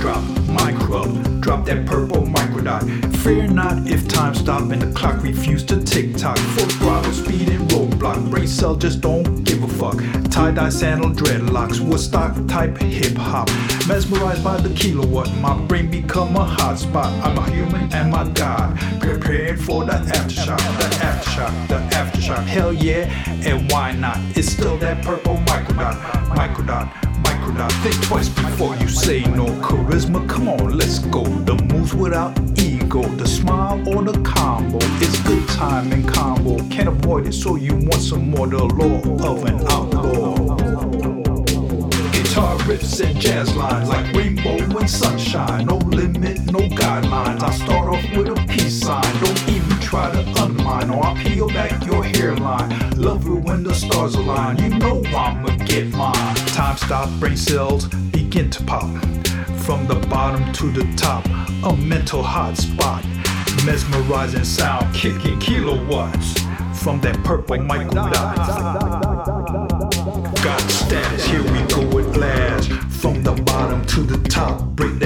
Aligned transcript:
drop, 0.00 0.22
micro 0.46 1.26
drop 1.46 1.64
that 1.64 1.86
purple 1.86 2.22
microdot. 2.22 2.82
Fear 3.18 3.46
not 3.48 3.86
if 3.88 4.08
time 4.08 4.34
stop 4.34 4.70
and 4.72 4.82
the 4.82 4.92
clock 4.98 5.22
refuse 5.22 5.64
to 5.64 5.80
tick 5.80 6.16
tock. 6.16 6.36
Full 6.38 6.66
throttle, 6.78 7.12
speed 7.12 7.48
and 7.48 7.68
roadblock. 7.70 8.30
Brain 8.30 8.48
cell 8.48 8.74
just 8.74 9.00
don't 9.00 9.44
give 9.44 9.62
a 9.62 9.68
fuck. 9.68 9.96
Tie 10.30 10.50
dye 10.50 10.68
sandal 10.68 11.10
dreadlocks, 11.10 11.78
Woodstock 11.78 12.34
type 12.48 12.76
hip 12.78 13.16
hop. 13.16 13.48
Mesmerized 13.86 14.42
by 14.42 14.60
the 14.60 14.74
kilowatt, 14.74 15.32
my 15.36 15.56
brain 15.68 15.88
become 15.88 16.34
a 16.34 16.44
hotspot. 16.44 17.12
I'm 17.22 17.38
a 17.38 17.50
human 17.50 17.92
and 17.94 18.10
my 18.10 18.28
God. 18.30 18.76
Prepared 19.00 19.60
for 19.60 19.84
the 19.84 19.92
aftershock, 19.92 20.58
the 20.78 20.88
aftershock, 21.06 21.68
the 21.68 21.78
aftershock. 21.94 22.44
Hell 22.44 22.72
yeah, 22.72 23.06
and 23.46 23.70
why 23.70 23.92
not? 23.92 24.18
It's 24.36 24.48
still 24.48 24.76
that 24.78 25.04
purple 25.04 25.36
microdot, 25.46 25.96
microdot, 26.34 27.05
microdot. 27.46 27.72
Think 27.82 28.02
twice 28.02 28.28
before 28.28 28.76
you 28.76 28.88
say 28.88 29.22
no. 29.22 29.46
Charisma, 29.62 30.28
come 30.28 30.48
on, 30.48 30.76
let's 30.76 30.98
go. 30.98 31.22
The 31.24 31.54
moves 31.72 31.94
without 31.94 32.38
ego, 32.58 33.02
the 33.02 33.26
smile 33.26 33.78
or 33.88 34.02
the 34.02 34.20
combo. 34.22 34.78
It's 35.00 35.20
good 35.22 35.46
time 35.50 35.92
and 35.92 36.06
combo. 36.08 36.56
Can't 36.68 36.88
avoid 36.88 37.26
it, 37.26 37.32
so 37.32 37.56
you 37.56 37.74
want 37.74 38.02
some 38.02 38.30
more. 38.30 38.46
The 38.46 38.64
law 38.64 38.98
of 39.30 39.44
an 39.44 39.60
outlaw. 39.68 40.56
Guitar 42.12 42.56
riffs 42.68 43.04
and 43.04 43.18
jazz 43.20 43.54
lines 43.56 43.88
like 43.88 44.12
rainbow 44.14 44.56
and 44.78 44.90
sunshine. 44.90 45.66
No 45.66 45.76
limit, 45.78 46.38
no 46.52 46.60
guidelines. 46.60 47.42
I 47.42 47.50
start 47.52 47.88
off 47.88 48.16
with 48.16 48.28
a 48.28 48.46
peace 48.46 48.80
sign. 48.80 49.02
Don't 49.22 49.48
even 49.48 49.78
try 49.80 50.10
to 50.12 50.42
undermine 50.42 50.90
or 50.90 51.04
I'll 51.04 51.16
peel 51.16 51.48
back 51.48 51.84
your 51.86 52.04
hairline. 52.04 52.90
Love 52.96 53.26
when 53.56 53.64
the 53.64 53.74
stars 53.74 54.14
align. 54.14 54.58
You 54.58 54.68
know 54.78 55.02
I'ma 55.06 55.56
get 55.64 55.88
mine. 55.92 56.36
Time 56.58 56.76
stop, 56.76 57.08
brain 57.18 57.36
cells 57.36 57.88
begin 58.12 58.50
to 58.50 58.62
pop. 58.64 58.88
From 59.64 59.86
the 59.86 59.94
bottom 60.10 60.52
to 60.52 60.70
the 60.70 60.84
top, 60.96 61.24
a 61.64 61.74
mental 61.76 62.22
hotspot. 62.22 63.02
Mesmerizing 63.64 64.44
sound, 64.44 64.94
kicking 64.94 65.38
kilowatts. 65.38 66.38
From 66.82 67.00
that 67.00 67.16
purple 67.24 67.56
microdot. 67.56 68.36
Got 70.44 70.60
status, 70.70 71.24
here 71.26 71.42
we 71.42 71.60
go 71.74 71.98
at 71.98 72.16
last. 72.16 72.70
From 73.00 73.22
the 73.22 73.32
bottom 73.42 73.84
to 73.86 74.00
the 74.02 74.18
top, 74.28 74.62
break 74.76 74.98
that 74.98 75.05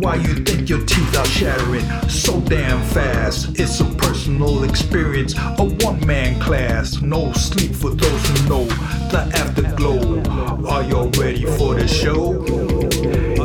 why 0.00 0.14
you 0.16 0.34
think 0.34 0.68
your 0.68 0.84
teeth 0.86 1.16
are 1.16 1.26
shattering 1.26 1.84
so 2.08 2.40
damn 2.40 2.82
fast? 2.88 3.58
It's 3.58 3.80
a 3.80 3.84
personal 3.84 4.64
experience, 4.64 5.34
a 5.36 5.64
one-man 5.84 6.40
class. 6.40 7.00
No 7.02 7.32
sleep 7.32 7.74
for 7.74 7.90
those 7.90 8.26
who 8.28 8.48
know 8.48 8.64
the 9.10 9.30
afterglow. 9.34 10.22
Are 10.66 10.82
you 10.82 11.10
ready 11.20 11.44
for 11.44 11.74
the 11.74 11.86
show? 11.86 12.44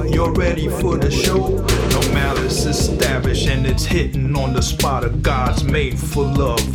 You're 0.05 0.33
ready 0.33 0.69
for 0.69 0.97
the 0.97 1.11
show? 1.11 1.49
No 1.49 2.13
malice 2.13 2.65
established 2.65 3.47
and 3.47 3.67
it's 3.67 3.85
hitting 3.85 4.35
on 4.35 4.53
the 4.53 4.61
spot 4.61 5.03
of 5.03 5.21
God's 5.21 5.63
made 5.63 5.99
for 5.99 6.23
love. 6.23 6.65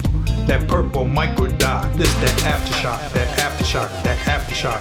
That 0.47 0.69
purple 0.69 1.05
microdot, 1.05 1.97
this 1.97 2.13
that 2.15 2.39
aftershock, 2.41 3.13
that 3.13 3.39
aftershock, 3.39 4.03
that 4.03 4.19
aftershock. 4.27 4.81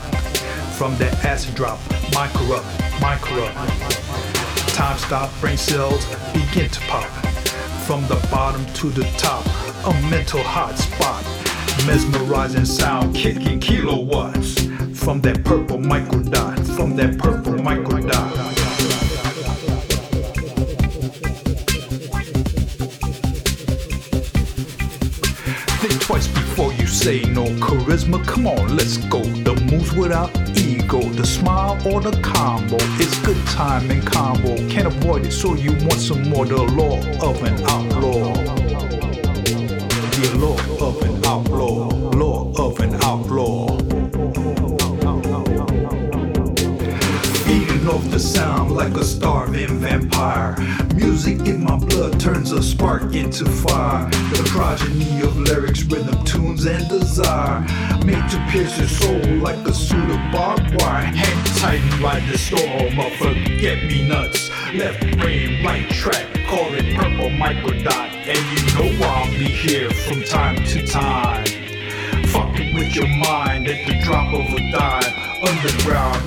From 0.78 0.98
that 0.98 1.14
acid 1.26 1.56
drop, 1.56 1.80
micro 2.14 2.58
up, 2.58 2.66
micro 3.02 3.44
up. 3.44 4.29
Time 4.80 4.98
stop, 4.98 5.30
brain 5.42 5.58
cells 5.58 6.06
begin 6.32 6.70
to 6.70 6.80
pop. 6.88 7.04
From 7.86 8.02
the 8.08 8.16
bottom 8.32 8.66
to 8.76 8.90
the 8.90 9.04
top, 9.18 9.46
a 9.86 9.92
mental 10.10 10.40
hotspot. 10.40 11.22
Mesmerizing 11.86 12.64
sound, 12.64 13.14
kicking 13.14 13.60
kilowatts. 13.60 14.54
From 14.98 15.20
that 15.20 15.44
purple 15.44 15.80
microdot, 15.80 16.66
from 16.78 16.96
that 16.96 17.18
purple 17.18 17.39
twice 26.10 26.28
before 26.28 26.74
you 26.74 26.88
say 26.88 27.22
no. 27.38 27.46
Charisma, 27.66 28.26
come 28.26 28.48
on, 28.48 28.76
let's 28.76 28.98
go. 28.98 29.22
The 29.22 29.54
moves 29.70 29.94
without 29.94 30.32
ego, 30.58 31.02
the 31.02 31.24
smile 31.24 31.78
or 31.86 32.02
the 32.02 32.20
combo. 32.24 32.78
It's 32.98 33.20
good 33.20 33.38
time 33.46 33.92
and 33.92 34.04
combo. 34.04 34.56
Can't 34.70 34.88
avoid 34.88 35.28
it, 35.28 35.32
so 35.32 35.54
you 35.54 35.72
want 35.74 36.02
some 36.10 36.28
more. 36.28 36.48
The 36.48 36.64
law 36.64 36.98
of 37.22 37.44
an 37.44 37.54
outlaw. 37.76 38.34
The 40.16 40.30
law 40.40 40.88
of 40.88 41.00
an 41.04 41.24
outlaw. 41.26 41.89
Sound 48.60 48.76
like 48.76 48.94
a 48.96 49.04
starving 49.06 49.80
vampire. 49.80 50.54
Music 50.94 51.40
in 51.48 51.64
my 51.64 51.78
blood 51.78 52.20
turns 52.20 52.52
a 52.52 52.62
spark 52.62 53.16
into 53.16 53.46
fire. 53.46 54.10
The 54.10 54.44
progeny 54.52 55.22
of 55.22 55.38
lyrics, 55.38 55.84
rhythm, 55.84 56.22
tunes, 56.26 56.66
and 56.66 56.88
desire. 56.90 57.62
Made 58.04 58.28
to 58.32 58.40
pierce 58.50 58.78
your 58.78 58.90
soul 58.90 59.22
like 59.38 59.62
a 59.66 59.74
suit 59.74 60.10
of 60.10 60.22
barbed 60.34 60.70
wire. 60.82 61.06
Hang 61.06 61.44
tight 61.62 61.82
and 61.90 62.02
ride 62.02 62.26
the 62.30 62.38
storm 62.38 63.00
of 63.00 63.14
forget 63.14 63.78
me 63.88 64.06
nuts. 64.08 64.50
Left 64.74 65.00
brain, 65.20 65.64
right 65.64 65.90
track, 65.92 66.28
call 66.50 66.74
it 66.74 66.88
purple 66.98 67.30
microdot. 67.44 68.10
And 68.34 68.44
you 68.54 68.62
know 68.76 69.06
I'll 69.06 69.32
be 69.32 69.50
here 69.64 69.90
from 69.90 70.22
time 70.24 70.58
to 70.74 70.86
time. 70.86 71.46
Fucking 72.36 72.76
with 72.76 72.94
your 72.94 73.08
mind 73.08 73.68
at 73.68 73.88
the 73.88 73.96
drop 74.04 74.34
of 74.34 74.54
a 74.54 74.72
dime. 74.72 75.30
Underground, 75.48 76.19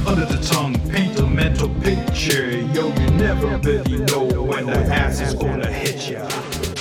picture. 2.23 2.59
Yo, 2.73 2.89
you 2.89 3.11
never 3.13 3.59
really 3.59 3.99
know 4.05 4.25
when 4.43 4.67
the 4.67 4.79
ass 4.95 5.21
is 5.21 5.35
gonna 5.35 5.71
hit 5.71 6.09
ya. 6.09 6.72